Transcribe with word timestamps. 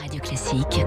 Radio 0.00 0.20
Classique. 0.20 0.84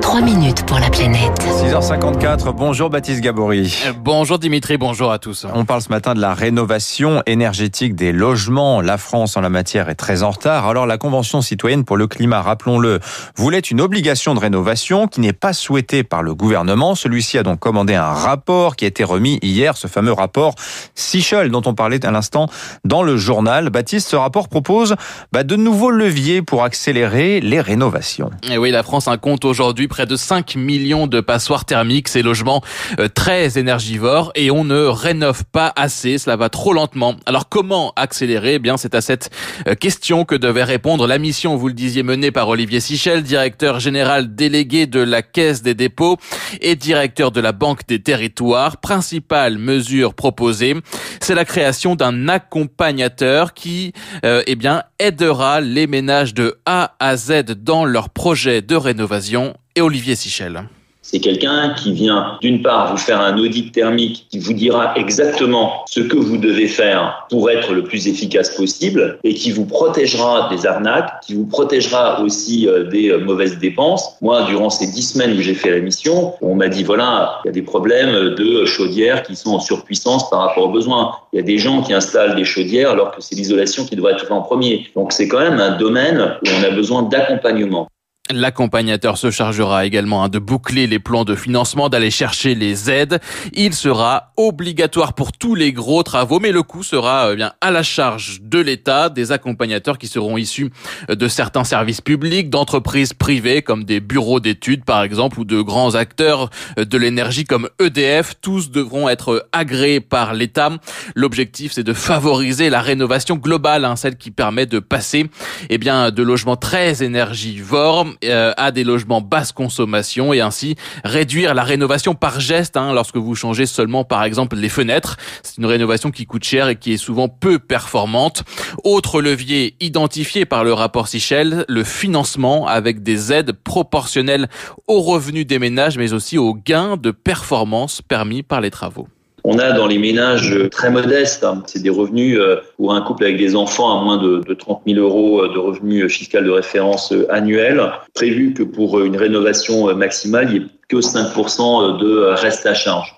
3 0.00 0.22
minutes 0.22 0.64
pour 0.64 0.78
la 0.78 0.88
planète. 0.88 1.38
6h54, 1.42 2.54
bonjour 2.54 2.88
Baptiste 2.88 3.20
Gabory. 3.20 3.76
Euh, 3.86 3.92
Bonjour 4.00 4.38
Dimitri, 4.38 4.78
bonjour 4.78 5.12
à 5.12 5.18
tous. 5.18 5.46
On 5.52 5.66
parle 5.66 5.82
ce 5.82 5.90
matin 5.90 6.14
de 6.14 6.20
la 6.20 6.32
rénovation 6.32 7.22
énergétique 7.26 7.94
des 7.94 8.12
logements. 8.12 8.80
La 8.80 8.96
France 8.96 9.36
en 9.36 9.42
la 9.42 9.50
matière 9.50 9.90
est 9.90 9.96
très 9.96 10.22
en 10.22 10.30
retard. 10.30 10.66
Alors 10.66 10.86
la 10.86 10.96
Convention 10.96 11.42
citoyenne 11.42 11.84
pour 11.84 11.98
le 11.98 12.06
climat, 12.06 12.40
rappelons-le, 12.40 13.00
voulait 13.36 13.58
une 13.58 13.82
obligation 13.82 14.34
de 14.34 14.40
rénovation 14.40 15.06
qui 15.08 15.20
n'est 15.20 15.34
pas 15.34 15.52
souhaitée 15.52 16.04
par 16.04 16.22
le 16.22 16.34
gouvernement. 16.34 16.94
Celui-ci 16.94 17.36
a 17.36 17.42
donc 17.42 17.58
commandé 17.58 17.94
un 17.94 18.12
rapport 18.12 18.76
qui 18.76 18.86
a 18.86 18.88
été 18.88 19.04
remis 19.04 19.38
hier, 19.42 19.76
ce 19.76 19.88
fameux 19.88 20.12
rapport 20.12 20.54
Sichel 20.94 21.50
dont 21.50 21.62
on 21.66 21.74
parlait 21.74 22.06
à 22.06 22.10
l'instant 22.10 22.48
dans 22.86 23.02
le 23.02 23.18
journal. 23.18 23.68
Baptiste, 23.68 24.08
ce 24.08 24.16
rapport 24.16 24.48
propose 24.48 24.96
bah, 25.32 25.42
de 25.42 25.56
nouveaux 25.56 25.90
leviers 25.90 26.40
pour 26.40 26.64
accélérer 26.64 27.40
les 27.42 27.60
rénovations. 27.60 28.30
Et 28.50 28.56
oui, 28.56 28.70
la 28.70 28.82
France 28.82 29.06
compte 29.20 29.44
aujourd'hui 29.44 29.57
près 29.88 30.06
de 30.06 30.16
5 30.16 30.56
millions 30.56 31.06
de 31.06 31.20
passoires 31.20 31.64
thermiques, 31.64 32.08
ces 32.08 32.22
logements 32.22 32.62
euh, 33.00 33.08
très 33.08 33.58
énergivores 33.58 34.30
et 34.34 34.50
on 34.50 34.64
ne 34.64 34.84
rénove 34.84 35.44
pas 35.44 35.72
assez, 35.76 36.18
cela 36.18 36.36
va 36.36 36.48
trop 36.48 36.72
lentement. 36.72 37.16
Alors 37.26 37.48
comment 37.48 37.92
accélérer? 37.96 38.54
Eh 38.54 38.58
bien, 38.58 38.76
c'est 38.76 38.94
à 38.94 39.00
cette 39.00 39.30
euh, 39.66 39.74
question 39.74 40.24
que 40.24 40.34
devait 40.34 40.64
répondre 40.64 41.06
la 41.06 41.18
mission, 41.18 41.56
vous 41.56 41.68
le 41.68 41.74
disiez, 41.74 42.02
menée 42.02 42.30
par 42.30 42.48
Olivier 42.48 42.80
Sichel, 42.80 43.22
directeur 43.22 43.80
général 43.80 44.34
délégué 44.34 44.86
de 44.86 45.00
la 45.00 45.22
Caisse 45.22 45.62
des 45.62 45.74
dépôts 45.74 46.16
et 46.60 46.76
directeur 46.76 47.32
de 47.32 47.40
la 47.40 47.52
Banque 47.52 47.86
des 47.86 48.00
territoires. 48.00 48.76
Principale 48.76 49.58
mesure 49.58 50.14
proposée, 50.14 50.76
c'est 51.20 51.34
la 51.34 51.44
création 51.44 51.96
d'un 51.96 52.28
accompagnateur 52.28 53.54
qui 53.54 53.92
euh, 54.24 54.42
eh 54.46 54.54
bien 54.54 54.82
aidera 54.98 55.60
les 55.60 55.86
ménages 55.86 56.34
de 56.34 56.58
A 56.66 56.94
à 56.98 57.16
Z 57.16 57.54
dans 57.56 57.84
leur 57.84 58.10
projet 58.10 58.62
de 58.62 58.76
rénovation 58.76 59.54
et 59.76 59.80
Olivier 59.80 60.16
Sichel. 60.16 60.64
C'est 61.10 61.20
quelqu'un 61.20 61.70
qui 61.70 61.92
vient 61.92 62.36
d'une 62.42 62.60
part 62.60 62.92
vous 62.92 62.98
faire 62.98 63.22
un 63.22 63.38
audit 63.38 63.72
thermique 63.72 64.26
qui 64.30 64.38
vous 64.38 64.52
dira 64.52 64.94
exactement 64.94 65.82
ce 65.88 66.00
que 66.00 66.18
vous 66.18 66.36
devez 66.36 66.68
faire 66.68 67.26
pour 67.30 67.48
être 67.48 67.72
le 67.72 67.82
plus 67.82 68.08
efficace 68.08 68.54
possible 68.54 69.18
et 69.24 69.32
qui 69.32 69.50
vous 69.50 69.64
protégera 69.64 70.50
des 70.50 70.66
arnaques, 70.66 71.22
qui 71.22 71.32
vous 71.32 71.46
protégera 71.46 72.20
aussi 72.20 72.68
euh, 72.68 72.84
des 72.84 73.08
euh, 73.08 73.24
mauvaises 73.24 73.58
dépenses. 73.58 74.18
Moi, 74.20 74.42
durant 74.42 74.68
ces 74.68 74.86
dix 74.86 75.14
semaines 75.14 75.34
où 75.38 75.40
j'ai 75.40 75.54
fait 75.54 75.70
la 75.70 75.80
mission, 75.80 76.34
on 76.42 76.54
m'a 76.54 76.68
dit 76.68 76.84
voilà, 76.84 77.40
il 77.42 77.48
y 77.48 77.50
a 77.52 77.52
des 77.52 77.62
problèmes 77.62 78.34
de 78.34 78.66
chaudières 78.66 79.22
qui 79.22 79.34
sont 79.34 79.54
en 79.54 79.60
surpuissance 79.60 80.28
par 80.28 80.40
rapport 80.40 80.64
aux 80.64 80.72
besoins. 80.72 81.14
Il 81.32 81.36
y 81.36 81.40
a 81.40 81.42
des 81.42 81.56
gens 81.56 81.80
qui 81.80 81.94
installent 81.94 82.36
des 82.36 82.44
chaudières 82.44 82.90
alors 82.90 83.12
que 83.12 83.22
c'est 83.22 83.34
l'isolation 83.34 83.86
qui 83.86 83.96
devrait 83.96 84.12
être 84.12 84.26
fait 84.26 84.32
en 84.34 84.42
premier. 84.42 84.86
Donc 84.94 85.14
c'est 85.14 85.26
quand 85.26 85.40
même 85.40 85.58
un 85.58 85.78
domaine 85.78 86.36
où 86.42 86.48
on 86.60 86.64
a 86.64 86.70
besoin 86.70 87.02
d'accompagnement. 87.04 87.88
L'accompagnateur 88.30 89.16
se 89.16 89.30
chargera 89.30 89.86
également 89.86 90.22
hein, 90.22 90.28
de 90.28 90.38
boucler 90.38 90.86
les 90.86 90.98
plans 90.98 91.24
de 91.24 91.34
financement, 91.34 91.88
d'aller 91.88 92.10
chercher 92.10 92.54
les 92.54 92.90
aides. 92.90 93.20
Il 93.54 93.72
sera 93.72 94.32
obligatoire 94.36 95.14
pour 95.14 95.32
tous 95.32 95.54
les 95.54 95.72
gros 95.72 96.02
travaux, 96.02 96.38
mais 96.38 96.52
le 96.52 96.62
coût 96.62 96.82
sera 96.82 97.28
euh, 97.28 97.36
bien 97.36 97.52
à 97.60 97.70
la 97.70 97.82
charge 97.82 98.40
de 98.42 98.58
l'État, 98.58 99.08
des 99.08 99.32
accompagnateurs 99.32 99.96
qui 99.96 100.08
seront 100.08 100.36
issus 100.36 100.70
de 101.08 101.28
certains 101.28 101.64
services 101.64 102.02
publics, 102.02 102.50
d'entreprises 102.50 103.14
privées 103.14 103.62
comme 103.62 103.84
des 103.84 104.00
bureaux 104.00 104.40
d'études 104.40 104.84
par 104.84 105.02
exemple, 105.02 105.40
ou 105.40 105.44
de 105.44 105.60
grands 105.60 105.94
acteurs 105.94 106.50
de 106.76 106.98
l'énergie 106.98 107.44
comme 107.44 107.68
EDF. 107.80 108.34
Tous 108.42 108.70
devront 108.70 109.08
être 109.08 109.48
agréés 109.52 110.00
par 110.00 110.34
l'État. 110.34 110.70
L'objectif, 111.14 111.72
c'est 111.72 111.82
de 111.82 111.94
favoriser 111.94 112.68
la 112.68 112.82
rénovation 112.82 113.36
globale, 113.36 113.84
hein, 113.84 113.96
celle 113.96 114.16
qui 114.16 114.30
permet 114.30 114.66
de 114.66 114.80
passer 114.80 115.30
eh 115.70 115.78
bien, 115.78 116.10
de 116.10 116.22
logements 116.22 116.56
très 116.56 117.02
énergivores 117.02 118.06
euh, 118.24 118.52
à 118.56 118.70
des 118.70 118.84
logements 118.84 119.20
basse 119.20 119.52
consommation 119.52 120.32
et 120.32 120.40
ainsi 120.40 120.76
réduire 121.04 121.54
la 121.54 121.62
rénovation 121.62 122.14
par 122.14 122.40
geste 122.40 122.76
hein, 122.76 122.92
lorsque 122.92 123.16
vous 123.16 123.34
changez 123.34 123.66
seulement 123.66 124.04
par 124.04 124.24
exemple 124.24 124.56
les 124.56 124.68
fenêtres. 124.68 125.16
C'est 125.42 125.58
une 125.58 125.66
rénovation 125.66 126.10
qui 126.10 126.26
coûte 126.26 126.44
cher 126.44 126.68
et 126.68 126.76
qui 126.76 126.92
est 126.92 126.98
souvent 126.98 127.28
peu 127.28 127.58
performante. 127.58 128.44
Autre 128.84 129.20
levier 129.20 129.76
identifié 129.80 130.44
par 130.44 130.64
le 130.64 130.72
rapport 130.72 131.08
Sichel, 131.08 131.64
le 131.68 131.84
financement 131.84 132.66
avec 132.66 133.02
des 133.02 133.32
aides 133.32 133.52
proportionnelles 133.52 134.48
aux 134.86 135.00
revenus 135.00 135.46
des 135.46 135.58
ménages 135.58 135.98
mais 135.98 136.12
aussi 136.12 136.38
aux 136.38 136.54
gains 136.54 136.96
de 136.96 137.10
performance 137.10 138.02
permis 138.02 138.42
par 138.42 138.60
les 138.60 138.70
travaux. 138.70 139.08
On 139.50 139.58
a 139.58 139.72
dans 139.72 139.86
les 139.86 139.96
ménages 139.96 140.54
très 140.70 140.90
modestes, 140.90 141.42
hein, 141.42 141.62
c'est 141.66 141.82
des 141.82 141.88
revenus 141.88 142.38
pour 142.76 142.92
un 142.92 143.00
couple 143.00 143.24
avec 143.24 143.38
des 143.38 143.56
enfants 143.56 143.98
à 143.98 144.04
moins 144.04 144.18
de, 144.18 144.40
de 144.46 144.52
30 144.52 144.82
000 144.86 145.00
euros 145.00 145.48
de 145.48 145.58
revenus 145.58 146.12
fiscal 146.12 146.44
de 146.44 146.50
référence 146.50 147.14
annuel, 147.30 147.82
prévu 148.12 148.52
que 148.52 148.62
pour 148.62 149.00
une 149.00 149.16
rénovation 149.16 149.94
maximale, 149.96 150.48
il 150.50 150.60
n'y 150.60 150.66
ait 150.66 150.70
que 150.88 150.98
5% 150.98 151.98
de 151.98 152.18
reste 152.34 152.66
à 152.66 152.74
charge. 152.74 153.17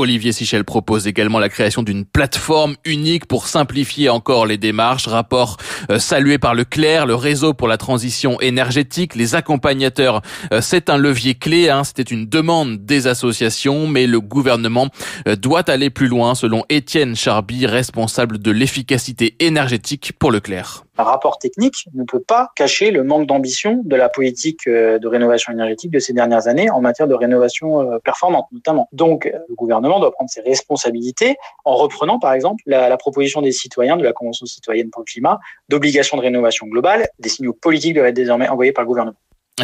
Olivier 0.00 0.32
Sichel 0.32 0.64
propose 0.64 1.06
également 1.06 1.38
la 1.38 1.48
création 1.48 1.82
d'une 1.82 2.04
plateforme 2.04 2.76
unique 2.84 3.26
pour 3.26 3.46
simplifier 3.46 4.08
encore 4.08 4.46
les 4.46 4.58
démarches. 4.58 5.06
Rapport 5.06 5.58
euh, 5.90 5.98
salué 5.98 6.38
par 6.38 6.54
le 6.54 6.64
CLER, 6.64 7.04
le 7.06 7.14
réseau 7.14 7.54
pour 7.54 7.68
la 7.68 7.76
transition 7.76 8.40
énergétique, 8.40 9.14
les 9.14 9.34
accompagnateurs. 9.34 10.22
Euh, 10.52 10.60
c'est 10.60 10.90
un 10.90 10.96
levier 10.96 11.34
clé. 11.34 11.68
Hein. 11.68 11.84
C'était 11.84 12.02
une 12.02 12.26
demande 12.26 12.84
des 12.84 13.06
associations, 13.06 13.86
mais 13.86 14.06
le 14.06 14.20
gouvernement 14.20 14.88
euh, 15.28 15.36
doit 15.36 15.68
aller 15.70 15.90
plus 15.90 16.08
loin, 16.08 16.34
selon 16.34 16.64
Étienne 16.68 17.14
Charby, 17.14 17.66
responsable 17.66 18.38
de 18.38 18.50
l'efficacité 18.50 19.36
énergétique 19.40 20.12
pour 20.18 20.30
le 20.30 20.40
CLER. 20.40 20.62
Un 21.00 21.04
rapport 21.04 21.38
technique 21.38 21.86
ne 21.94 22.04
peut 22.04 22.20
pas 22.20 22.50
cacher 22.54 22.90
le 22.90 23.02
manque 23.04 23.26
d'ambition 23.26 23.80
de 23.86 23.96
la 23.96 24.10
politique 24.10 24.68
de 24.68 25.06
rénovation 25.06 25.50
énergétique 25.50 25.90
de 25.90 25.98
ces 25.98 26.12
dernières 26.12 26.46
années 26.46 26.68
en 26.68 26.82
matière 26.82 27.08
de 27.08 27.14
rénovation 27.14 27.98
performante, 28.04 28.48
notamment. 28.52 28.86
Donc, 28.92 29.24
le 29.24 29.54
gouvernement 29.54 29.98
doit 29.98 30.12
prendre 30.12 30.28
ses 30.28 30.42
responsabilités 30.42 31.36
en 31.64 31.74
reprenant, 31.74 32.18
par 32.18 32.34
exemple, 32.34 32.62
la, 32.66 32.90
la, 32.90 32.98
proposition 32.98 33.40
des 33.40 33.50
citoyens 33.50 33.96
de 33.96 34.04
la 34.04 34.12
Convention 34.12 34.44
citoyenne 34.44 34.90
pour 34.90 35.00
le 35.00 35.06
climat 35.06 35.40
d'obligation 35.70 36.18
de 36.18 36.22
rénovation 36.22 36.66
globale. 36.66 37.08
Des 37.18 37.30
signaux 37.30 37.54
politiques 37.54 37.94
doivent 37.94 38.08
être 38.08 38.14
désormais 38.14 38.48
envoyés 38.48 38.72
par 38.72 38.84
le 38.84 38.88
gouvernement. 38.88 39.16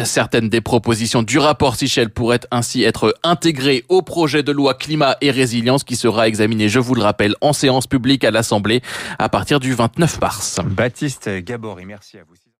Certaines 0.05 0.49
des 0.49 0.61
propositions 0.61 1.23
du 1.23 1.39
rapport 1.39 1.75
Sichel 1.75 2.09
pourraient 2.09 2.39
ainsi 2.51 2.83
être 2.83 3.15
intégrées 3.23 3.85
au 3.89 4.01
projet 4.01 4.43
de 4.43 4.51
loi 4.51 4.73
climat 4.73 5.17
et 5.21 5.31
résilience 5.31 5.83
qui 5.83 5.95
sera 5.95 6.27
examiné, 6.27 6.69
je 6.69 6.79
vous 6.79 6.95
le 6.95 7.01
rappelle, 7.01 7.35
en 7.41 7.53
séance 7.53 7.87
publique 7.87 8.23
à 8.23 8.31
l'Assemblée 8.31 8.81
à 9.19 9.29
partir 9.29 9.59
du 9.59 9.73
29 9.73 10.21
mars. 10.21 10.59
Baptiste 10.65 11.29
Gabory, 11.29 11.85
merci 11.85 12.17
à 12.17 12.23
vous. 12.27 12.46